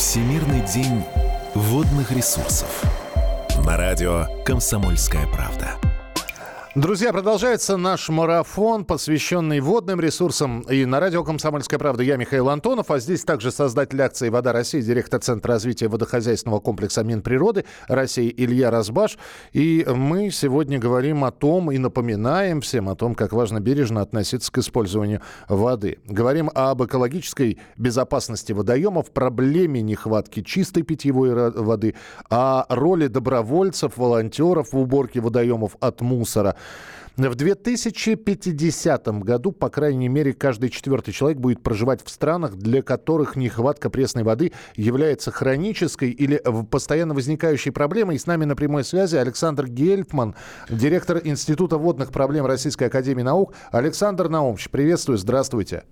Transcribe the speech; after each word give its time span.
Всемирный 0.00 0.66
день 0.66 1.04
водных 1.54 2.10
ресурсов. 2.10 2.82
На 3.66 3.76
радио 3.76 4.24
«Комсомольская 4.46 5.26
правда». 5.26 5.79
Друзья, 6.76 7.12
продолжается 7.12 7.76
наш 7.76 8.08
марафон, 8.10 8.84
посвященный 8.84 9.58
водным 9.58 10.00
ресурсам. 10.00 10.60
И 10.70 10.84
на 10.84 11.00
радио 11.00 11.24
«Комсомольская 11.24 11.80
правда» 11.80 12.04
я 12.04 12.16
Михаил 12.16 12.48
Антонов, 12.48 12.92
а 12.92 13.00
здесь 13.00 13.24
также 13.24 13.50
создатель 13.50 14.00
акции 14.00 14.28
«Вода 14.28 14.52
России», 14.52 14.80
директор 14.80 15.18
Центра 15.18 15.54
развития 15.54 15.88
водохозяйственного 15.88 16.60
комплекса 16.60 17.02
Минприроды 17.02 17.64
России 17.88 18.32
Илья 18.36 18.70
Разбаш. 18.70 19.18
И 19.52 19.84
мы 19.84 20.30
сегодня 20.30 20.78
говорим 20.78 21.24
о 21.24 21.32
том 21.32 21.72
и 21.72 21.78
напоминаем 21.78 22.60
всем 22.60 22.88
о 22.88 22.94
том, 22.94 23.16
как 23.16 23.32
важно 23.32 23.58
бережно 23.58 24.00
относиться 24.00 24.52
к 24.52 24.58
использованию 24.58 25.22
воды. 25.48 25.98
Говорим 26.06 26.52
об 26.54 26.84
экологической 26.84 27.58
безопасности 27.78 28.52
водоемов, 28.52 29.10
проблеме 29.10 29.82
нехватки 29.82 30.40
чистой 30.40 30.84
питьевой 30.84 31.50
воды, 31.50 31.96
о 32.28 32.64
роли 32.68 33.08
добровольцев, 33.08 33.96
волонтеров 33.96 34.72
в 34.72 34.78
уборке 34.78 35.18
водоемов 35.20 35.76
от 35.80 36.00
мусора, 36.00 36.54
в 37.16 37.34
2050 37.34 39.08
году, 39.22 39.52
по 39.52 39.68
крайней 39.68 40.08
мере, 40.08 40.32
каждый 40.32 40.70
четвертый 40.70 41.12
человек 41.12 41.38
будет 41.38 41.62
проживать 41.62 42.02
в 42.04 42.08
странах, 42.08 42.56
для 42.56 42.82
которых 42.82 43.36
нехватка 43.36 43.90
пресной 43.90 44.22
воды 44.22 44.52
является 44.74 45.30
хронической 45.30 46.10
или 46.10 46.42
постоянно 46.70 47.14
возникающей 47.14 47.72
проблемой. 47.72 48.16
И 48.16 48.18
с 48.18 48.26
нами 48.26 48.44
на 48.44 48.56
прямой 48.56 48.84
связи 48.84 49.16
Александр 49.16 49.66
Гельфман, 49.66 50.34
директор 50.70 51.20
Института 51.22 51.76
водных 51.76 52.10
проблем 52.12 52.46
Российской 52.46 52.84
Академии 52.84 53.22
Наук. 53.22 53.54
Александр 53.70 54.28
Наумович, 54.28 54.70
приветствую, 54.70 55.18
здравствуйте. 55.18 55.84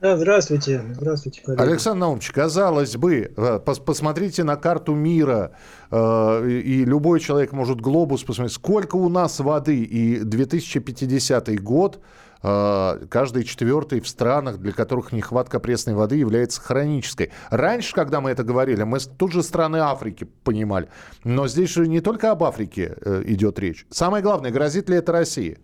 Да, 0.00 0.16
здравствуйте. 0.16 0.80
Здравствуйте, 0.94 1.42
коллеги. 1.42 1.60
Александр 1.60 2.00
Наумович, 2.00 2.30
казалось 2.30 2.96
бы, 2.96 3.32
э, 3.36 3.58
пос 3.58 3.80
посмотрите 3.80 4.44
на 4.44 4.54
карту 4.54 4.94
мира, 4.94 5.50
э, 5.90 6.48
и 6.48 6.84
любой 6.84 7.18
человек 7.18 7.52
может 7.52 7.80
глобус 7.80 8.22
посмотреть, 8.22 8.54
сколько 8.54 8.94
у 8.94 9.08
нас 9.08 9.40
воды, 9.40 9.82
и 9.82 10.20
2050 10.20 11.58
год, 11.58 11.98
э, 12.44 13.06
каждый 13.10 13.42
четвертый 13.42 14.00
в 14.00 14.06
странах, 14.06 14.58
для 14.58 14.70
которых 14.70 15.10
нехватка 15.10 15.58
пресной 15.58 15.96
воды 15.96 16.14
является 16.14 16.60
хронической. 16.60 17.32
Раньше, 17.50 17.92
когда 17.92 18.20
мы 18.20 18.30
это 18.30 18.44
говорили, 18.44 18.84
мы 18.84 19.00
тут 19.00 19.32
же 19.32 19.42
страны 19.42 19.78
Африки 19.78 20.28
понимали. 20.44 20.88
Но 21.24 21.48
здесь 21.48 21.70
же 21.70 21.88
не 21.88 22.00
только 22.00 22.30
об 22.30 22.44
Африке 22.44 22.94
э, 23.00 23.24
идет 23.26 23.58
речь. 23.58 23.84
Самое 23.90 24.22
главное, 24.22 24.52
грозит 24.52 24.88
ли 24.88 24.96
это 24.96 25.10
России? 25.10 25.58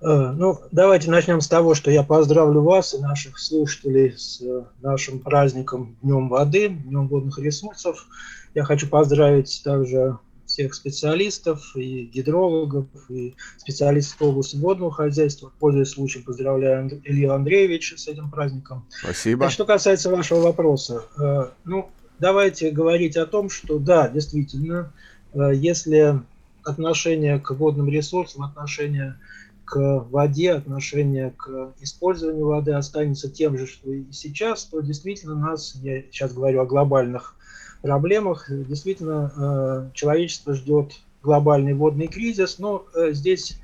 Э, 0.00 0.32
ну, 0.36 0.58
давайте 0.72 1.10
начнем 1.10 1.40
с 1.40 1.48
того, 1.48 1.74
что 1.74 1.90
я 1.90 2.02
поздравлю 2.02 2.62
вас 2.62 2.94
и 2.94 2.98
наших 2.98 3.38
слушателей 3.38 4.14
с 4.16 4.40
э, 4.42 4.64
нашим 4.82 5.20
праздником 5.20 5.96
Днем 6.02 6.28
воды, 6.28 6.68
Днем 6.68 7.08
водных 7.08 7.38
ресурсов. 7.38 8.06
Я 8.54 8.64
хочу 8.64 8.88
поздравить 8.88 9.62
также 9.64 10.18
всех 10.44 10.74
специалистов, 10.74 11.74
и 11.74 12.04
гидрологов, 12.04 12.86
и 13.08 13.34
специалистов 13.56 14.20
области 14.20 14.56
водного 14.56 14.92
хозяйства. 14.92 15.50
Пользуясь 15.58 15.88
случаем, 15.88 16.24
поздравляю 16.24 17.00
Илью 17.04 17.32
Андреевича 17.32 17.98
с 17.98 18.06
этим 18.06 18.30
праздником. 18.30 18.84
Спасибо. 19.02 19.46
А 19.46 19.50
что 19.50 19.64
касается 19.64 20.10
вашего 20.10 20.40
вопроса, 20.40 21.04
э, 21.18 21.48
ну, 21.64 21.88
давайте 22.18 22.70
говорить 22.70 23.16
о 23.16 23.26
том, 23.26 23.48
что 23.48 23.78
да, 23.78 24.08
действительно, 24.08 24.92
если 25.34 26.20
отношение 26.64 27.38
к 27.38 27.50
водным 27.52 27.88
ресурсам, 27.88 28.42
отношение 28.42 29.12
к 29.12 29.45
воде, 29.74 30.52
отношение 30.52 31.32
к 31.36 31.74
использованию 31.80 32.46
воды 32.46 32.72
останется 32.72 33.30
тем 33.30 33.58
же, 33.58 33.66
что 33.66 33.90
и 33.90 34.04
сейчас, 34.12 34.64
то 34.64 34.80
действительно 34.80 35.34
нас, 35.34 35.74
я 35.82 36.02
сейчас 36.02 36.32
говорю 36.32 36.60
о 36.60 36.66
глобальных 36.66 37.36
проблемах, 37.82 38.46
действительно 38.48 39.32
э, 39.36 39.90
человечество 39.94 40.54
ждет 40.54 40.92
глобальный 41.22 41.74
водный 41.74 42.06
кризис, 42.06 42.58
но 42.58 42.86
э, 42.94 43.12
здесь 43.12 43.58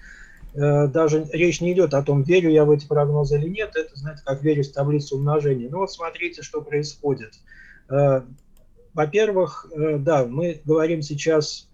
э, 0.55 0.87
даже 0.89 1.29
речь 1.33 1.61
не 1.61 1.73
идет 1.73 1.95
о 1.95 2.03
том, 2.03 2.23
верю 2.23 2.51
я 2.51 2.65
в 2.65 2.71
эти 2.71 2.87
прогнозы 2.87 3.39
или 3.39 3.49
нет, 3.49 3.73
это, 3.75 3.97
знаете, 3.97 4.23
как 4.25 4.43
верю 4.43 4.65
в 4.65 4.73
таблицу 4.73 5.17
умножения. 5.17 5.69
Ну 5.71 5.79
вот 5.79 5.93
смотрите, 5.93 6.43
что 6.43 6.61
происходит. 6.61 7.35
Во-первых, 8.95 9.67
да, 9.75 10.25
мы 10.25 10.61
говорим 10.65 11.03
сейчас 11.03 11.69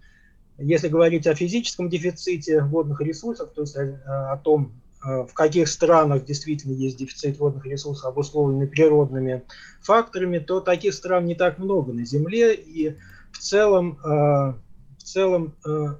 если 0.59 0.89
говорить 0.89 1.27
о 1.27 1.35
физическом 1.35 1.89
дефиците 1.89 2.61
водных 2.61 3.01
ресурсов, 3.01 3.51
то 3.53 3.61
есть 3.61 3.75
о, 3.77 4.33
о 4.33 4.37
том, 4.37 4.73
э, 5.05 5.23
в 5.23 5.33
каких 5.33 5.67
странах 5.67 6.25
действительно 6.25 6.73
есть 6.73 6.97
дефицит 6.97 7.39
водных 7.39 7.65
ресурсов, 7.65 8.05
обусловленный 8.05 8.67
природными 8.67 9.43
факторами, 9.81 10.39
то 10.39 10.59
таких 10.59 10.93
стран 10.93 11.25
не 11.25 11.35
так 11.35 11.59
много 11.59 11.93
на 11.93 12.05
Земле, 12.05 12.53
и 12.53 12.97
в 13.31 13.37
целом, 13.39 13.99
э, 14.03 14.07
в 14.07 15.03
целом 15.03 15.55
э, 15.65 15.95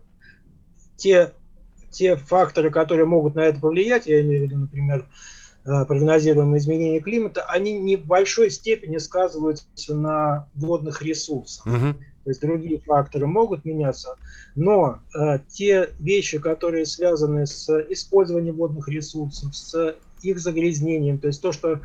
те, 0.98 1.34
те 1.92 2.18
факторы, 2.18 2.70
которые 2.70 3.06
могут 3.06 3.36
на 3.36 3.42
это 3.42 3.60
повлиять, 3.60 4.08
я 4.08 4.22
имею 4.22 4.42
в 4.42 4.44
виду, 4.50 4.58
например, 4.60 5.08
прогнозируемые 5.64 6.60
изменения 6.60 7.00
климата, 7.00 7.44
они 7.44 7.78
не 7.78 7.98
в 7.98 8.06
большой 8.06 8.50
степени 8.50 8.98
сказываются 8.98 9.94
на 9.94 10.48
водных 10.56 11.02
ресурсах. 11.02 11.66
Угу 11.68 11.96
то 12.30 12.32
есть 12.32 12.42
другие 12.42 12.80
факторы 12.80 13.26
могут 13.26 13.66
меняться, 13.66 14.16
но 14.54 15.00
э, 15.16 15.40
те 15.48 15.90
вещи, 15.98 16.38
которые 16.38 16.86
связаны 16.86 17.48
с 17.48 17.68
использованием 17.90 18.56
водных 18.56 18.88
ресурсов, 18.88 19.56
с 19.56 19.96
их 20.22 20.40
загрязнением, 20.40 21.18
то 21.18 21.26
есть 21.26 21.42
то, 21.42 21.52
что 21.52 21.80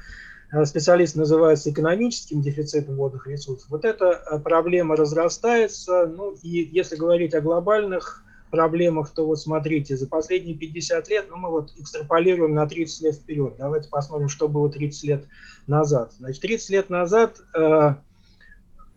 э, 0.52 0.64
специалист 0.66 1.16
называет 1.16 1.66
экономическим 1.66 2.42
дефицитом 2.42 2.96
водных 2.96 3.26
ресурсов, 3.26 3.70
вот 3.70 3.86
эта 3.86 4.22
э, 4.30 4.38
проблема 4.38 4.96
разрастается, 4.96 6.06
ну 6.14 6.34
и 6.42 6.68
если 6.70 6.96
говорить 6.96 7.32
о 7.32 7.40
глобальных 7.40 8.22
проблемах, 8.50 9.12
то 9.14 9.26
вот 9.26 9.40
смотрите, 9.40 9.96
за 9.96 10.06
последние 10.06 10.56
50 10.58 11.08
лет, 11.08 11.26
ну 11.30 11.38
мы 11.38 11.48
вот 11.48 11.72
экстраполируем 11.78 12.52
на 12.52 12.68
30 12.68 13.00
лет 13.00 13.14
вперед, 13.14 13.54
давайте 13.56 13.88
посмотрим, 13.88 14.28
что 14.28 14.46
было 14.46 14.68
30 14.68 15.04
лет 15.04 15.24
назад. 15.66 16.12
Значит, 16.18 16.42
30 16.42 16.68
лет 16.68 16.90
назад 16.90 17.38
э, 17.56 17.94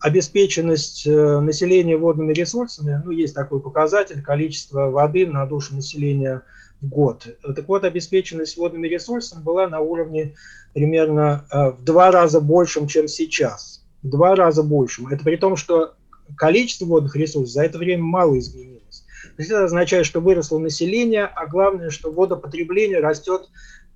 обеспеченность 0.00 1.06
э, 1.06 1.40
населения 1.40 1.96
водными 1.96 2.32
ресурсами, 2.32 3.00
ну, 3.04 3.10
есть 3.10 3.34
такой 3.34 3.60
показатель, 3.60 4.22
количество 4.22 4.90
воды 4.90 5.26
на 5.26 5.44
душу 5.46 5.74
населения 5.74 6.42
в 6.80 6.88
год. 6.88 7.26
Так 7.42 7.68
вот, 7.68 7.84
обеспеченность 7.84 8.56
водными 8.56 8.86
ресурсами 8.86 9.42
была 9.42 9.68
на 9.68 9.80
уровне 9.80 10.34
примерно 10.72 11.44
э, 11.50 11.70
в 11.70 11.84
два 11.84 12.10
раза 12.10 12.40
большим, 12.40 12.86
чем 12.86 13.08
сейчас. 13.08 13.84
В 14.02 14.08
два 14.08 14.36
раза 14.36 14.62
большим. 14.62 15.08
Это 15.08 15.24
при 15.24 15.36
том, 15.36 15.56
что 15.56 15.94
количество 16.36 16.84
водных 16.84 17.16
ресурсов 17.16 17.52
за 17.52 17.64
это 17.64 17.78
время 17.78 18.04
мало 18.04 18.38
изменилось. 18.38 19.04
То 19.36 19.42
есть 19.42 19.50
это 19.50 19.64
означает, 19.64 20.06
что 20.06 20.20
выросло 20.20 20.58
население, 20.58 21.24
а 21.24 21.46
главное, 21.46 21.90
что 21.90 22.12
водопотребление 22.12 23.00
растет 23.00 23.48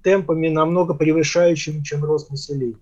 темпами 0.02 0.48
намного 0.48 0.94
превышающими, 0.94 1.82
чем 1.82 2.04
рост 2.04 2.30
населения. 2.30 2.76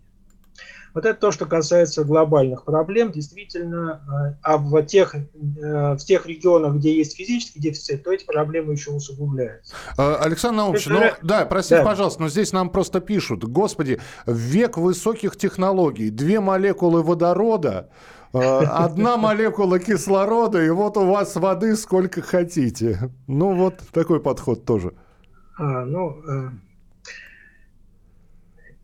Вот 0.94 1.06
это 1.06 1.18
то, 1.18 1.30
что 1.30 1.46
касается 1.46 2.04
глобальных 2.04 2.64
проблем. 2.64 3.12
Действительно, 3.12 4.00
э, 4.32 4.38
а 4.42 4.56
в 4.56 4.82
тех, 4.82 5.14
э, 5.14 5.20
в 5.34 5.98
тех 5.98 6.26
регионах, 6.26 6.74
где 6.76 6.96
есть 6.96 7.16
физический 7.16 7.60
дефицит, 7.60 8.04
то 8.04 8.12
эти 8.12 8.24
проблемы 8.24 8.72
еще 8.72 8.90
усугубляются. 8.90 9.74
А, 9.96 10.16
Александр 10.16 10.58
Наумович, 10.58 10.86
ну, 10.86 11.00
да, 11.22 11.46
простите, 11.46 11.78
да. 11.78 11.84
пожалуйста, 11.84 12.22
но 12.22 12.28
здесь 12.28 12.52
нам 12.52 12.70
просто 12.70 13.00
пишут, 13.00 13.44
господи, 13.44 14.00
век 14.26 14.76
высоких 14.76 15.36
технологий, 15.36 16.10
две 16.10 16.40
молекулы 16.40 17.02
водорода, 17.02 17.90
э, 18.32 18.38
одна 18.38 19.16
молекула 19.18 19.78
кислорода, 19.78 20.64
и 20.64 20.70
вот 20.70 20.96
у 20.96 21.06
вас 21.06 21.36
воды 21.36 21.76
сколько 21.76 22.22
хотите. 22.22 23.10
Ну, 23.26 23.54
вот 23.54 23.80
такой 23.92 24.20
подход 24.20 24.64
тоже. 24.64 24.92
А, 25.58 25.84
ну, 25.84 26.22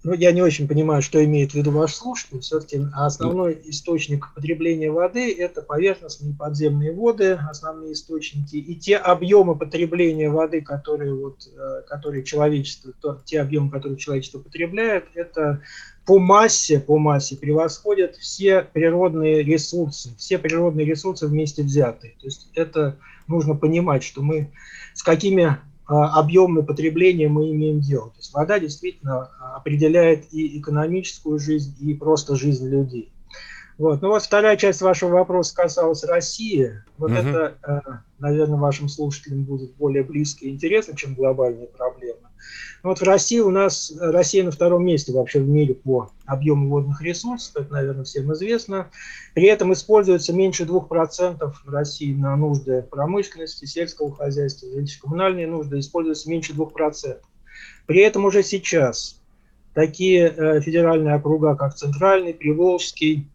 ну, 0.07 0.13
я 0.13 0.31
не 0.31 0.41
очень 0.41 0.69
понимаю, 0.69 1.03
что 1.03 1.23
имеет 1.25 1.51
в 1.51 1.55
виду 1.57 1.73
ваш 1.73 1.93
слушатель. 1.93 2.39
Все-таки 2.39 2.81
основной 2.93 3.61
источник 3.65 4.33
потребления 4.37 4.89
воды– 4.89 5.35
это 5.39 5.63
поверхностные 5.63 6.33
подземные 6.33 6.93
воды, 6.93 7.33
основные 7.33 7.95
источники. 7.95 8.55
И 8.55 8.77
те 8.77 8.99
объемы 8.99 9.57
потребления 9.57 10.31
воды, 10.31 10.61
которые, 10.61 11.13
вот, 11.13 11.49
э, 11.49 11.83
которые 11.89 12.23
человечество, 12.23 12.93
то, 13.01 13.21
те 13.25 13.41
объемы, 13.41 13.69
которые 13.69 13.99
человечество 13.99 14.39
потребляет, 14.39 15.07
это 15.15 15.61
по 16.07 16.21
массе, 16.21 16.79
по 16.79 16.99
массе 16.99 17.35
превосходят 17.35 18.15
все 18.15 18.63
природные 18.63 19.43
ресурсы, 19.43 20.15
все 20.19 20.39
природные 20.39 20.87
ресурсы 20.87 21.27
вместе 21.27 21.65
взятые. 21.65 22.13
То 22.21 22.27
есть 22.27 22.49
это 22.55 22.97
нужно 23.27 23.57
понимать, 23.57 24.05
что 24.05 24.23
мы 24.23 24.53
с 24.95 25.03
какими 25.03 25.59
объемное 25.87 26.63
потребление 26.63 27.29
мы 27.29 27.51
имеем 27.51 27.81
дело. 27.81 28.11
То 28.11 28.19
есть 28.19 28.35
вода 28.35 28.59
действительно 28.59 29.31
а, 29.41 29.57
определяет 29.57 30.33
и 30.33 30.59
экономическую 30.59 31.39
жизнь, 31.39 31.77
и 31.81 31.95
просто 31.95 32.35
жизнь 32.35 32.69
людей. 32.69 33.13
Вот. 33.79 34.03
Ну 34.03 34.09
вот 34.09 34.23
вторая 34.23 34.57
часть 34.57 34.81
вашего 34.81 35.11
вопроса 35.11 35.55
касалась 35.55 36.03
России. 36.05 36.83
Вот 36.99 37.11
угу. 37.11 37.19
это, 37.19 37.55
а, 37.63 37.81
наверное, 38.19 38.59
вашим 38.59 38.89
слушателям 38.89 39.45
будет 39.45 39.75
более 39.77 40.03
близко 40.03 40.47
и 40.47 40.51
интересно, 40.51 40.97
чем 40.97 41.15
глобальные 41.15 41.69
проблемы. 41.69 42.26
Вот 42.83 43.01
в 43.01 43.03
России 43.03 43.41
у 43.41 43.51
нас, 43.51 43.93
Россия 43.99 44.45
на 44.45 44.51
втором 44.51 44.85
месте 44.85 45.13
вообще 45.13 45.41
в 45.41 45.49
мире 45.49 45.75
по 45.75 46.11
объему 46.25 46.69
водных 46.69 47.03
ресурсов, 47.03 47.57
это, 47.57 47.73
наверное, 47.73 48.05
всем 48.05 48.33
известно. 48.33 48.91
При 49.35 49.47
этом 49.47 49.73
используется 49.73 50.33
меньше 50.33 50.65
2% 50.65 51.53
в 51.65 51.69
России 51.69 52.15
на 52.15 52.37
нужды 52.37 52.83
промышленности, 52.83 53.65
сельского 53.65 54.15
хозяйства, 54.15 54.69
жилищно-коммунальные 54.69 55.47
нужды, 55.47 55.79
используется 55.79 56.31
меньше 56.31 56.53
2%. 56.53 57.17
При 57.87 58.01
этом 58.01 58.25
уже 58.25 58.43
сейчас 58.43 59.21
такие 59.75 60.29
э, 60.29 60.61
федеральные 60.61 61.15
округа, 61.15 61.55
как 61.55 61.75
Центральный, 61.75 62.35
Приволжский, 62.35 63.29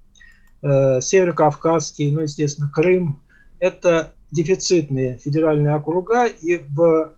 э, 0.62 1.01
Северокавказский, 1.01 2.12
ну, 2.12 2.21
естественно, 2.21 2.69
Крым, 2.74 3.21
это 3.59 4.13
дефицитные 4.31 5.18
федеральные 5.18 5.75
округа, 5.75 6.25
и 6.25 6.57
в 6.57 6.81
э, 6.81 7.09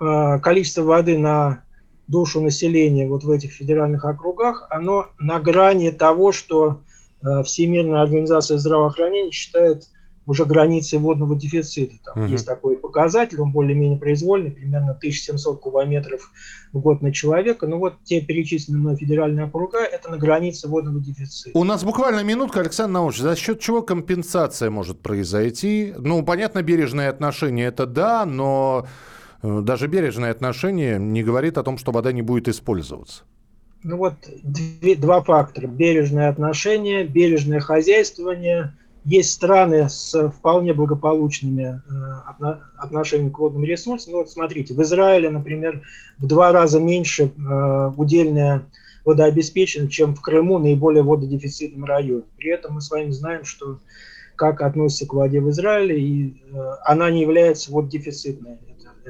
количество 0.00 0.82
воды 0.82 1.18
на 1.18 1.62
душу 2.10 2.40
населения 2.40 3.06
вот 3.06 3.22
в 3.22 3.30
этих 3.30 3.52
федеральных 3.52 4.04
округах, 4.04 4.66
оно 4.70 5.06
на 5.18 5.38
грани 5.38 5.90
того, 5.90 6.32
что 6.32 6.80
э, 7.22 7.42
Всемирная 7.44 8.02
организация 8.02 8.58
здравоохранения 8.58 9.30
считает 9.30 9.84
уже 10.26 10.44
границы 10.44 10.98
водного 10.98 11.36
дефицита. 11.36 11.94
Там 12.04 12.24
угу. 12.24 12.32
есть 12.32 12.46
такой 12.46 12.76
показатель, 12.76 13.40
он 13.40 13.52
более-менее 13.52 13.98
произвольный, 13.98 14.50
примерно 14.50 14.90
1700 14.92 15.60
кубометров 15.60 16.30
в 16.72 16.80
год 16.80 17.00
на 17.00 17.12
человека. 17.12 17.66
Но 17.66 17.78
вот 17.78 17.94
те 18.04 18.20
перечисленные 18.20 18.96
федеральные 18.96 19.46
округа, 19.46 19.78
это 19.78 20.10
на 20.10 20.18
границе 20.18 20.68
водного 20.68 21.00
дефицита. 21.00 21.56
У 21.56 21.64
нас 21.64 21.84
буквально 21.84 22.22
минутка, 22.22 22.60
Александр 22.60 22.94
Наумович, 22.94 23.18
за 23.18 23.36
счет 23.36 23.60
чего 23.60 23.82
компенсация 23.82 24.70
может 24.70 25.00
произойти? 25.00 25.94
Ну, 25.96 26.22
понятно, 26.24 26.62
бережное 26.62 27.08
отношение 27.08 27.66
это 27.66 27.86
да, 27.86 28.26
но 28.26 28.84
э, 28.84 28.88
даже 29.42 29.86
бережное 29.86 30.30
отношение 30.30 30.98
не 30.98 31.22
говорит 31.22 31.58
о 31.58 31.62
том, 31.62 31.78
что 31.78 31.92
вода 31.92 32.12
не 32.12 32.22
будет 32.22 32.48
использоваться. 32.48 33.24
Ну 33.82 33.96
вот 33.96 34.14
две, 34.42 34.94
два 34.94 35.22
фактора. 35.22 35.66
Бережное 35.66 36.28
отношение, 36.28 37.04
бережное 37.04 37.60
хозяйствование– 37.60 38.74
есть 39.04 39.32
страны 39.32 39.88
с 39.88 40.30
вполне 40.30 40.74
благополучными 40.74 41.80
э, 41.88 42.54
отношениями 42.76 43.30
к 43.30 43.38
водным 43.38 43.64
ресурсам. 43.64 44.12
Ну, 44.12 44.18
вот 44.18 44.30
смотрите, 44.30 44.74
в 44.74 44.82
Израиле, 44.82 45.30
например, 45.30 45.82
в 46.18 46.26
два 46.26 46.52
раза 46.52 46.80
меньше 46.80 47.24
э, 47.24 47.92
удельная 47.96 48.66
водообеспечена, 49.04 49.88
чем 49.88 50.14
в 50.14 50.20
Крыму, 50.20 50.58
наиболее 50.58 51.02
вододефицитном 51.02 51.84
районе. 51.84 52.24
При 52.36 52.50
этом 52.50 52.74
мы 52.74 52.82
с 52.82 52.90
вами 52.90 53.10
знаем, 53.10 53.44
что 53.44 53.78
как 54.36 54.60
относится 54.60 55.06
к 55.06 55.14
воде 55.14 55.40
в 55.40 55.48
Израиле, 55.50 55.98
и 55.98 56.42
э, 56.52 56.58
она 56.84 57.10
не 57.10 57.22
является 57.22 57.72
вододефицитной, 57.72 58.58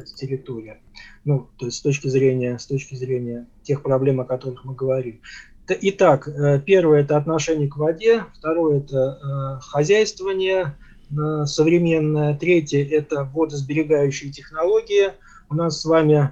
эта, 0.00 0.14
территория. 0.14 0.80
Ну, 1.24 1.48
то 1.56 1.66
есть 1.66 1.78
с 1.78 1.80
точки 1.80 2.08
зрения, 2.08 2.58
с 2.58 2.66
точки 2.66 2.94
зрения 2.94 3.46
тех 3.62 3.82
проблем, 3.82 4.20
о 4.20 4.24
которых 4.24 4.64
мы 4.64 4.74
говорим. 4.74 5.20
Итак, 5.68 6.26
э, 6.26 6.60
первое– 6.60 7.00
это 7.02 7.16
отношение 7.16 7.68
к 7.68 7.76
воде, 7.76 8.24
второе– 8.34 8.78
это 8.80 9.18
э, 9.22 9.60
хозяйствование 9.60 10.76
э, 11.10 11.44
современное, 11.46 12.36
третье– 12.36 12.84
это 12.90 13.24
водосберегающие 13.24 14.32
технологии. 14.32 15.12
У 15.48 15.54
нас 15.54 15.80
с 15.80 15.84
вами 15.84 16.30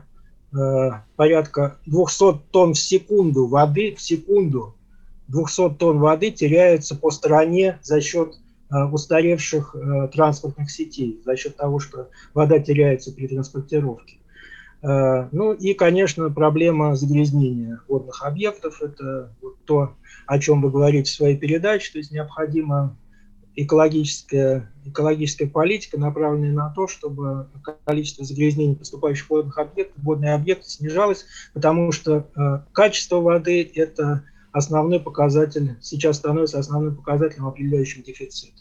порядка 1.16 1.76
200 1.84 2.40
тонн 2.52 2.72
в 2.72 2.78
секунду 2.78 3.46
воды, 3.46 3.94
в 3.94 4.00
секунду 4.00 4.74
200 5.28 5.74
тонн 5.74 5.98
воды 5.98 6.30
теряется 6.30 6.96
по 6.96 7.10
стране 7.10 7.78
за 7.82 8.00
счет 8.00 8.34
устаревших 8.70 9.74
транспортных 10.12 10.70
сетей, 10.70 11.20
за 11.24 11.36
счет 11.36 11.56
того, 11.56 11.78
что 11.78 12.10
вода 12.34 12.58
теряется 12.58 13.12
при 13.12 13.26
транспортировке. 13.26 14.18
Э, 14.82 15.28
ну 15.32 15.52
и, 15.52 15.74
конечно, 15.74 16.30
проблема 16.30 16.94
загрязнения 16.94 17.80
водных 17.88 18.22
объектов– 18.22 18.80
это 18.82 19.32
вот 19.42 19.56
то, 19.64 19.94
о 20.26 20.38
чем 20.38 20.62
вы 20.62 20.70
говорите 20.70 21.10
в 21.10 21.14
своей 21.14 21.36
передаче, 21.36 21.92
то 21.92 21.98
есть 21.98 22.12
необходима 22.12 22.96
экологическая, 23.56 24.70
экологическая 24.84 25.48
политика, 25.48 25.98
направленная 25.98 26.52
на 26.52 26.70
то, 26.70 26.86
чтобы 26.86 27.48
количество 27.84 28.24
загрязнений 28.24 28.76
поступающих 28.76 29.28
водных 29.28 29.58
объектов, 29.58 30.00
водные 30.04 30.34
объекты 30.34 30.70
снижалось, 30.70 31.26
потому 31.54 31.90
что 31.90 32.28
э, 32.36 32.60
качество 32.72 33.20
воды– 33.20 33.68
это 33.74 34.22
основной 34.52 35.00
показатель, 35.00 35.76
сейчас 35.80 36.16
становится 36.16 36.58
основным 36.58 36.96
показателем, 36.96 37.46
определяющим 37.46 38.02
дефицит. 38.02 38.52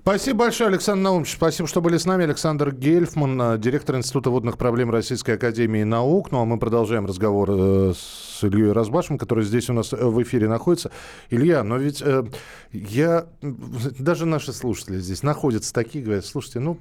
Спасибо 0.00 0.40
большое, 0.40 0.68
Александр 0.68 1.02
Наумович. 1.04 1.34
Спасибо, 1.34 1.68
что 1.68 1.80
были 1.80 1.96
с 1.96 2.04
нами. 2.04 2.24
Александр 2.24 2.74
Гельфман, 2.74 3.40
э, 3.40 3.58
директор 3.58 3.96
Института 3.96 4.30
водных 4.30 4.58
проблем 4.58 4.90
Российской 4.90 5.36
Академии 5.36 5.84
Наук. 5.84 6.32
Ну, 6.32 6.40
а 6.40 6.44
мы 6.44 6.58
продолжаем 6.58 7.06
разговор 7.06 7.48
э, 7.52 7.92
с 7.96 8.42
Ильей 8.42 8.72
Разбашем, 8.72 9.16
который 9.16 9.44
здесь 9.44 9.70
у 9.70 9.72
нас 9.72 9.92
э, 9.92 9.96
в 10.04 10.20
эфире 10.24 10.48
находится. 10.48 10.90
Илья, 11.30 11.62
но 11.62 11.76
ведь 11.76 12.02
э, 12.02 12.24
я... 12.72 13.26
Даже 13.42 14.26
наши 14.26 14.52
слушатели 14.52 14.98
здесь 14.98 15.22
находятся 15.22 15.72
такие, 15.72 16.04
говорят, 16.04 16.26
слушайте, 16.26 16.58
ну, 16.58 16.78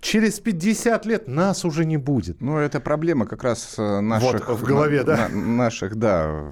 через 0.00 0.40
50 0.40 1.06
лет 1.06 1.28
нас 1.28 1.64
уже 1.64 1.84
не 1.84 1.96
будет. 1.96 2.40
Ну, 2.40 2.58
это 2.58 2.80
проблема 2.80 3.26
как 3.26 3.42
раз 3.42 3.74
э, 3.78 4.00
наших... 4.00 4.48
Вот, 4.48 4.60
в 4.60 4.64
голове, 4.64 5.02
да? 5.02 5.28
На, 5.28 5.66
наших, 5.66 5.96
да, 5.96 6.50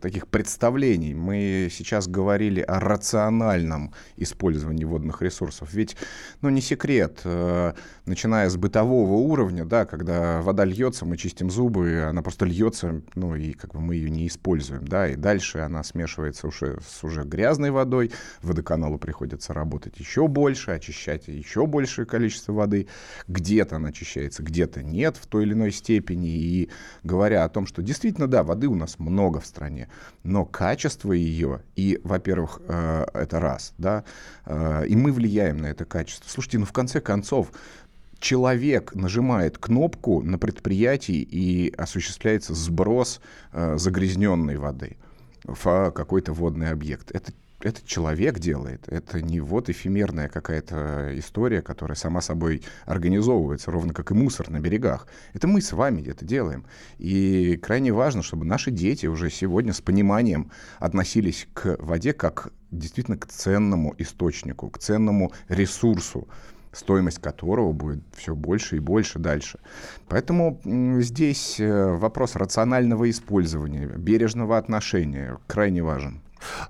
таких 0.00 0.26
представлений. 0.28 1.14
Мы 1.14 1.68
сейчас 1.70 2.08
говорили 2.08 2.60
о 2.60 2.80
рациональном 2.80 3.92
использовании 4.16 4.84
водных 4.84 5.22
ресурсов. 5.22 5.72
Ведь, 5.72 5.96
ну, 6.40 6.48
не 6.48 6.60
секрет, 6.60 7.20
э, 7.24 7.72
начиная 8.06 8.48
с 8.48 8.56
бытового 8.56 9.14
уровня, 9.14 9.64
да, 9.64 9.84
когда 9.84 10.40
вода 10.42 10.64
льется, 10.64 11.04
мы 11.04 11.16
чистим 11.16 11.50
зубы, 11.50 12.06
она 12.08 12.22
просто 12.22 12.44
льется, 12.46 13.02
ну, 13.14 13.34
и 13.34 13.52
как 13.52 13.72
бы 13.72 13.80
мы 13.80 13.96
ее 13.96 14.10
не 14.10 14.26
используем, 14.26 14.86
да, 14.86 15.08
и 15.08 15.16
дальше 15.16 15.58
она 15.58 15.82
смешивается 15.82 16.46
уже 16.46 16.78
с 16.86 17.04
уже 17.04 17.22
грязной 17.22 17.70
водой, 17.70 18.10
водоканалу 18.42 18.98
приходится 18.98 19.52
работать 19.52 19.98
еще 19.98 20.28
больше, 20.28 20.70
очищать 20.72 21.28
еще 21.28 21.66
большее 21.98 22.06
количество 22.06 22.52
воды, 22.52 22.86
где-то 23.26 23.76
она 23.76 23.88
очищается, 23.88 24.42
где-то 24.42 24.82
нет 24.82 25.16
в 25.16 25.26
той 25.26 25.44
или 25.44 25.52
иной 25.52 25.72
степени, 25.72 26.28
и 26.28 26.70
говоря 27.02 27.44
о 27.44 27.48
том, 27.48 27.66
что 27.66 27.82
действительно, 27.82 28.28
да, 28.28 28.42
воды 28.42 28.68
у 28.68 28.74
нас 28.74 28.98
много 28.98 29.40
в 29.40 29.46
стране, 29.46 29.88
но 30.22 30.44
качество 30.44 31.12
ее, 31.12 31.62
и, 31.76 32.00
во-первых, 32.04 32.60
э, 32.68 33.06
это 33.14 33.40
раз, 33.40 33.74
да, 33.78 34.04
э, 34.46 34.86
и 34.86 34.96
мы 34.96 35.12
влияем 35.12 35.58
на 35.58 35.66
это 35.66 35.84
качество. 35.84 36.28
Слушайте, 36.28 36.58
ну, 36.58 36.66
в 36.66 36.72
конце 36.72 37.00
концов, 37.00 37.52
человек 38.20 38.94
нажимает 38.94 39.58
кнопку 39.58 40.22
на 40.22 40.38
предприятии 40.38 41.20
и 41.20 41.72
осуществляется 41.76 42.54
сброс 42.54 43.20
э, 43.52 43.76
загрязненной 43.76 44.56
воды 44.56 44.96
в 45.44 45.90
какой-то 45.92 46.32
водный 46.32 46.70
объект. 46.70 47.10
Это 47.12 47.32
это 47.60 47.84
человек 47.84 48.38
делает, 48.38 48.88
это 48.88 49.20
не 49.20 49.40
вот 49.40 49.68
эфемерная 49.68 50.28
какая-то 50.28 51.18
история, 51.18 51.60
которая 51.60 51.96
сама 51.96 52.20
собой 52.20 52.62
организовывается, 52.86 53.70
ровно 53.70 53.92
как 53.92 54.10
и 54.10 54.14
мусор 54.14 54.50
на 54.50 54.60
берегах. 54.60 55.08
Это 55.32 55.48
мы 55.48 55.60
с 55.60 55.72
вами 55.72 56.02
это 56.02 56.24
делаем. 56.24 56.66
И 56.98 57.58
крайне 57.60 57.92
важно, 57.92 58.22
чтобы 58.22 58.44
наши 58.44 58.70
дети 58.70 59.06
уже 59.06 59.30
сегодня 59.30 59.72
с 59.72 59.80
пониманием 59.80 60.50
относились 60.78 61.48
к 61.52 61.76
воде 61.80 62.12
как 62.12 62.52
действительно 62.70 63.16
к 63.16 63.26
ценному 63.26 63.94
источнику, 63.98 64.70
к 64.70 64.78
ценному 64.78 65.32
ресурсу 65.48 66.28
стоимость 66.70 67.18
которого 67.18 67.72
будет 67.72 68.00
все 68.14 68.34
больше 68.34 68.76
и 68.76 68.80
больше 68.80 69.18
дальше. 69.18 69.58
Поэтому 70.06 70.60
здесь 71.00 71.58
э, 71.58 71.92
вопрос 71.94 72.36
рационального 72.36 73.08
использования, 73.10 73.86
бережного 73.86 74.58
отношения 74.58 75.38
крайне 75.46 75.82
важен. 75.82 76.20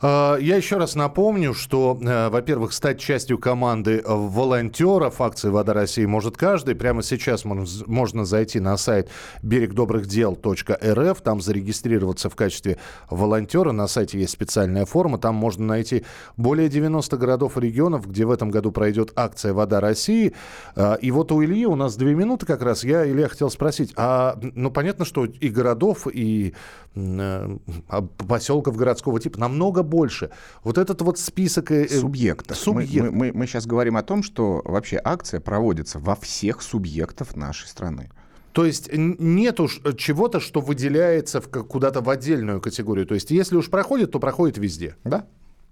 А, 0.00 0.36
я 0.36 0.56
еще 0.56 0.76
раз 0.76 0.94
напомню, 0.94 1.54
что, 1.54 1.98
э, 2.00 2.28
во-первых, 2.28 2.72
стать 2.72 3.00
частью 3.00 3.38
команды 3.38 4.02
волонтеров 4.06 5.20
акции 5.20 5.48
«Вода 5.48 5.72
России» 5.72 6.06
может 6.06 6.36
каждый. 6.36 6.74
Прямо 6.74 7.02
сейчас 7.02 7.44
можно 7.44 8.24
зайти 8.24 8.60
на 8.60 8.76
сайт 8.76 9.10
берегдобрыхдел.рф, 9.42 11.20
там 11.20 11.40
зарегистрироваться 11.40 12.30
в 12.30 12.36
качестве 12.36 12.78
волонтера. 13.10 13.72
На 13.72 13.88
сайте 13.88 14.18
есть 14.20 14.32
специальная 14.32 14.86
форма, 14.86 15.18
там 15.18 15.34
можно 15.34 15.66
найти 15.66 16.04
более 16.36 16.68
90 16.68 17.16
городов 17.16 17.58
и 17.58 17.60
регионов, 17.60 18.08
где 18.08 18.24
в 18.24 18.30
этом 18.30 18.50
году 18.50 18.70
пройдет 18.70 19.12
акция 19.16 19.52
«Вода 19.52 19.80
России». 19.80 20.34
А, 20.76 20.94
и 20.94 21.10
вот 21.10 21.32
у 21.32 21.42
Ильи 21.42 21.66
у 21.66 21.74
нас 21.74 21.96
две 21.96 22.14
минуты 22.14 22.46
как 22.46 22.62
раз. 22.62 22.84
Я, 22.84 23.08
Илья, 23.08 23.28
хотел 23.28 23.50
спросить, 23.50 23.92
а, 23.96 24.38
ну, 24.40 24.70
понятно, 24.70 25.04
что 25.04 25.24
и 25.24 25.48
городов, 25.48 26.06
и 26.06 26.54
э, 26.94 27.56
а, 27.88 28.02
поселков 28.02 28.76
городского 28.76 29.18
типа 29.18 29.40
нам 29.40 29.58
намного 29.58 29.82
больше. 29.88 30.30
Вот 30.62 30.78
этот 30.78 31.02
вот 31.02 31.18
список... 31.18 31.70
Э, 31.70 31.88
субъектов. 31.88 32.56
Субъект. 32.56 33.10
Мы, 33.10 33.10
мы, 33.10 33.32
мы 33.32 33.46
сейчас 33.46 33.66
говорим 33.66 33.96
о 33.96 34.02
том, 34.02 34.22
что 34.22 34.62
вообще 34.64 35.00
акция 35.02 35.40
проводится 35.40 35.98
во 35.98 36.14
всех 36.14 36.62
субъектов 36.62 37.34
нашей 37.34 37.66
страны. 37.66 38.10
То 38.52 38.64
есть 38.64 38.90
нету 38.92 39.68
чего-то, 39.96 40.40
что 40.40 40.60
выделяется 40.60 41.40
в, 41.40 41.48
куда-то 41.48 42.00
в 42.00 42.10
отдельную 42.10 42.60
категорию. 42.60 43.06
То 43.06 43.14
есть 43.14 43.30
если 43.30 43.56
уж 43.56 43.70
проходит, 43.70 44.12
то 44.12 44.18
проходит 44.18 44.58
везде. 44.58 44.96
Да. 45.04 45.26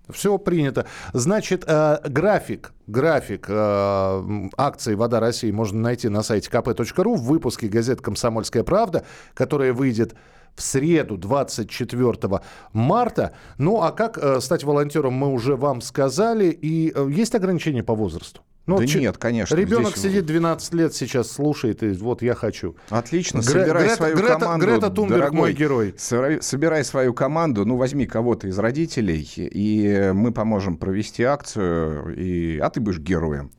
Все 0.09 0.39
принято. 0.39 0.87
Значит, 1.13 1.65
э, 1.67 1.99
график, 2.05 2.73
график 2.87 3.47
э, 3.49 4.49
акции 4.57 4.95
«Вода 4.95 5.19
России» 5.19 5.51
можно 5.51 5.81
найти 5.81 6.09
на 6.09 6.23
сайте 6.23 6.49
kp.ru 6.49 7.17
в 7.17 7.25
выпуске 7.25 7.67
газеты 7.67 8.03
«Комсомольская 8.03 8.63
правда», 8.63 9.05
которая 9.35 9.73
выйдет 9.73 10.15
в 10.57 10.63
среду 10.63 11.17
24 11.17 12.41
марта. 12.73 13.33
Ну, 13.59 13.83
а 13.83 13.93
как 13.93 14.19
э, 14.19 14.41
стать 14.41 14.65
волонтером, 14.65 15.13
мы 15.13 15.29
уже 15.29 15.55
вам 15.55 15.81
сказали. 15.81 16.47
И 16.47 16.93
э, 16.95 17.09
есть 17.11 17.35
ограничения 17.35 17.83
по 17.83 17.95
возрасту? 17.95 18.41
Ну, 18.67 18.79
да 18.79 18.87
ч... 18.87 18.99
нет, 18.99 19.17
конечно. 19.17 19.55
Ребенок 19.55 19.97
здесь... 19.97 20.11
сидит 20.13 20.27
12 20.27 20.75
лет 20.75 20.95
сейчас, 20.95 21.31
слушает, 21.31 21.85
и 21.85 21.91
вот 21.91 22.21
я 22.23 22.35
хочу. 22.35 22.75
Отлично, 22.89 23.39
Гре- 23.39 23.43
собирай 23.45 23.83
Грета, 23.85 23.97
свою 23.97 24.17
Грета, 24.17 24.39
команду. 24.39 24.67
Грета 24.67 24.91
Тунберг 24.91 25.21
дорогой, 25.21 25.39
мой 25.39 25.53
герой. 25.53 25.95
Собирай 25.97 26.85
свою 26.85 27.15
команду, 27.15 27.65
ну, 27.65 27.77
возьми 27.77 28.07
кого-то 28.07 28.49
из 28.49 28.59
родителей, 28.59 29.29
и 29.37 30.11
мы 30.13 30.33
поможем 30.33 30.79
провести 30.79 31.23
акцию, 31.23 32.17
и... 32.17 32.59
а 32.59 32.69
ты 32.71 32.81
будешь 32.81 32.99
героем. 32.99 33.53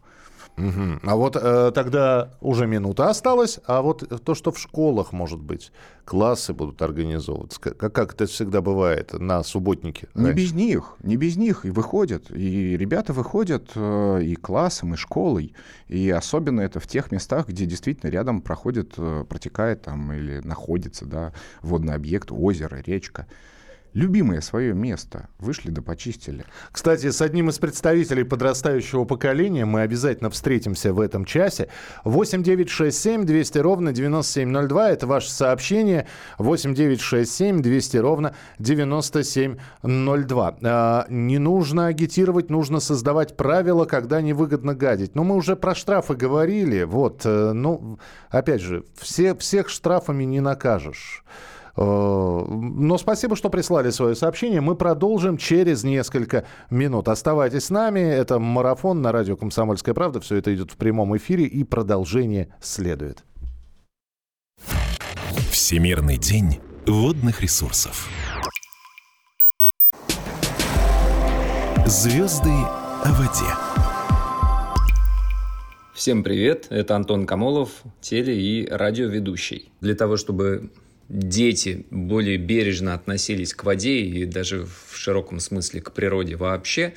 Угу. 0.58 1.00
А 1.04 1.16
вот 1.16 1.36
э, 1.36 1.72
тогда 1.74 2.34
уже 2.42 2.66
минута 2.66 3.10
осталась, 3.10 3.60
а 3.68 3.84
вот 3.84 4.04
то, 4.24 4.34
что 4.34 4.52
в 4.52 4.58
школах, 4.58 5.12
может 5.12 5.40
быть, 5.40 5.72
классы 6.04 6.52
будут 6.52 6.82
организовываться, 6.82 7.60
как, 7.62 7.94
как 7.94 8.14
это 8.14 8.26
всегда 8.26 8.62
бывает 8.62 9.14
на 9.14 9.44
субботнике. 9.44 10.08
Не 10.16 10.26
раньше. 10.26 10.38
без 10.38 10.54
них, 10.54 10.96
не 11.04 11.16
без 11.16 11.38
них 11.38 11.66
и 11.66 11.70
выходят, 11.70 12.32
и 12.32 12.76
ребята 12.76 13.14
выходят 13.14 13.70
э, 13.76 14.22
и 14.24 14.36
классом, 14.36 14.96
и 14.96 14.98
школой, 14.98 15.54
и 15.90 16.10
особенно 16.10 16.62
это 16.62 16.80
в 16.80 16.88
тех 16.88 17.12
местах, 17.12 17.48
где 17.48 17.68
действительно 17.68 18.10
рядом 18.10 18.42
проходит, 18.42 18.94
э, 18.98 19.26
протекает 19.30 19.84
там 19.84 20.12
или 20.12 20.40
находится, 20.40 21.06
да, 21.06 21.34
водный 21.62 21.94
объект, 21.94 22.32
озеро, 22.32 22.82
речка 22.84 23.28
любимое 23.98 24.42
свое 24.42 24.74
место. 24.75 25.27
Вышли 25.39 25.72
да 25.72 25.82
почистили. 25.82 26.46
Кстати, 26.72 27.10
с 27.10 27.20
одним 27.20 27.50
из 27.50 27.58
представителей 27.58 28.24
подрастающего 28.24 29.06
поколения 29.06 29.66
мы 29.66 29.82
обязательно 29.82 30.30
встретимся 30.30 30.94
в 30.94 31.00
этом 31.00 31.25
часе. 31.25 31.70
8 32.04 32.44
9 32.44 32.70
6 32.70 32.96
7 32.96 33.25
200 33.25 33.58
ровно 33.58 33.92
9702. 33.92 34.92
Это 34.92 35.08
ваше 35.08 35.32
сообщение. 35.32 36.06
8 36.38 36.75
9 36.75 37.01
6 37.01 37.32
7 37.32 37.62
200 37.63 37.98
ровно 37.98 38.36
9702. 38.60 40.58
А, 40.62 41.08
не 41.10 41.39
нужно 41.39 41.88
агитировать, 41.88 42.51
нужно 42.51 42.80
создавать 42.80 43.36
правила, 43.36 43.86
когда 43.86 44.22
невыгодно 44.22 44.75
гадить. 44.75 45.16
Но 45.16 45.24
мы 45.24 45.36
уже 45.36 45.56
про 45.56 45.74
штрафы 45.74 46.13
говорили. 46.13 46.84
Вот, 46.84 47.22
э, 47.25 47.51
ну, 47.54 47.98
опять 48.30 48.62
же, 48.62 48.84
все, 48.96 49.34
всех 49.34 49.70
штрафами 49.70 50.24
не 50.24 50.39
накажешь. 50.39 51.24
Э, 51.77 52.46
но 52.50 52.98
спасибо, 52.98 53.36
что 53.36 53.50
прислали 53.50 53.91
свое 53.91 54.15
сообщение. 54.15 54.62
Мы 54.62 54.75
продолжим 54.75 55.38
через 55.38 55.84
несколько 55.84 56.46
минут. 56.69 57.07
Оставайтесь 57.07 57.65
с 57.65 57.69
нами. 57.69 58.00
Это 58.00 58.39
марафон 58.39 59.01
на 59.01 59.12
радио 59.12 59.38
«Комсомольская 59.38 59.93
правда». 59.93 60.19
Все 60.19 60.38
это 60.38 60.53
идет 60.53 60.72
в 60.72 60.77
прямом 60.77 61.15
эфире, 61.17 61.46
и 61.46 61.63
продолжение 61.63 62.53
следует. 62.60 63.24
Всемирный 65.51 66.17
день 66.17 66.60
водных 66.86 67.41
ресурсов. 67.41 68.10
Звезды 71.86 72.50
о 72.50 73.12
воде. 73.13 73.53
Всем 75.93 76.22
привет, 76.24 76.67
это 76.69 76.96
Антон 76.96 77.25
Камолов, 77.25 77.81
теле- 78.01 78.38
и 78.38 78.67
радиоведущий. 78.69 79.72
Для 79.81 79.96
того, 79.96 80.15
чтобы 80.15 80.69
дети 81.10 81.86
более 81.90 82.38
бережно 82.38 82.94
относились 82.94 83.54
к 83.54 83.64
воде 83.64 84.00
и 84.00 84.26
даже 84.26 84.66
в 84.66 84.98
широком 84.98 85.40
смысле 85.40 85.82
к 85.82 85.92
природе 85.92 86.36
вообще. 86.36 86.94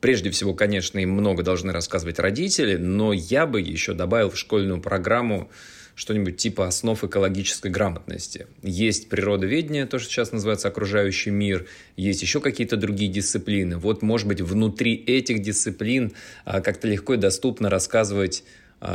Прежде 0.00 0.30
всего, 0.30 0.52
конечно, 0.52 0.98
им 0.98 1.10
много 1.10 1.44
должны 1.44 1.72
рассказывать 1.72 2.18
родители, 2.18 2.76
но 2.76 3.12
я 3.12 3.46
бы 3.46 3.60
еще 3.60 3.94
добавил 3.94 4.30
в 4.30 4.38
школьную 4.38 4.80
программу 4.80 5.48
что-нибудь 5.94 6.38
типа 6.38 6.66
основ 6.66 7.02
экологической 7.04 7.70
грамотности. 7.70 8.46
Есть 8.62 9.08
природоведение, 9.08 9.86
то, 9.86 9.98
что 9.98 10.10
сейчас 10.10 10.32
называется 10.32 10.68
окружающий 10.68 11.30
мир, 11.30 11.66
есть 11.96 12.22
еще 12.22 12.40
какие-то 12.40 12.76
другие 12.76 13.12
дисциплины. 13.12 13.76
Вот, 13.76 14.02
может 14.02 14.26
быть, 14.26 14.40
внутри 14.40 14.94
этих 14.94 15.42
дисциплин 15.42 16.12
а, 16.44 16.60
как-то 16.60 16.88
легко 16.88 17.14
и 17.14 17.18
доступно 17.18 17.70
рассказывать 17.70 18.42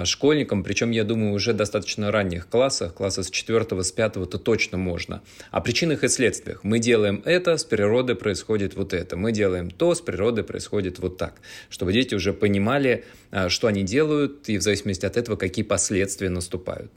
школьникам, 0.04 0.64
причем, 0.64 0.92
я 0.92 1.04
думаю, 1.04 1.34
уже 1.34 1.54
достаточно 1.54 2.12
ранних 2.12 2.48
классах, 2.48 2.94
класса 2.94 3.24
с 3.24 3.30
4 3.30 3.84
с 3.84 3.92
5 3.92 4.14
то 4.14 4.38
точно 4.38 4.78
можно. 4.78 5.22
О 5.52 5.62
причинах 5.62 6.04
и 6.04 6.08
следствиях. 6.08 6.64
Мы 6.64 6.80
делаем 6.80 7.22
это, 7.26 7.58
с 7.58 7.64
природой 7.64 8.16
происходит 8.16 8.76
вот 8.76 8.94
это. 8.94 9.16
Мы 9.16 9.32
делаем 9.32 9.72
то, 9.72 9.96
с 9.96 10.02
природой 10.02 10.44
происходит 10.44 11.00
вот 11.00 11.18
так. 11.18 11.36
Чтобы 11.70 11.94
дети 11.94 12.16
уже 12.16 12.34
понимали, 12.34 13.06
а, 13.32 13.50
что 13.50 13.68
они 13.68 13.84
делают, 13.84 14.50
и 14.50 14.58
в 14.58 14.62
зависимости 14.62 15.06
от 15.06 15.18
этого, 15.18 15.36
какие 15.36 15.64
последствия 15.64 16.30
наступают. 16.30 16.92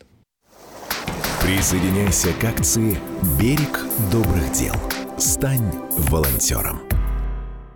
Присоединяйся 1.42 2.28
к 2.40 2.44
акции 2.44 2.98
«Берег 3.40 3.80
добрых 4.12 4.52
дел». 4.52 4.74
Стань 5.18 5.70
волонтером. 6.08 6.89